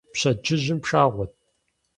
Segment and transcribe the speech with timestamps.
[0.13, 1.31] Пщэдджыжьым пшагъуэт.